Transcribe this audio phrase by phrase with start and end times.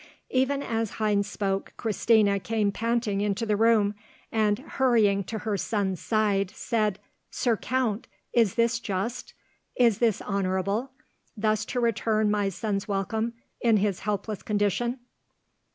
[0.31, 3.93] Even as Heinz spoke, Christina came panting into the room,
[4.31, 6.97] and, hurrying to her son's side, said,
[7.29, 9.35] "Sir Count, is this just,
[9.75, 10.89] is this honourable,
[11.37, 15.01] thus to return my son's welcome, in his helpless condition?"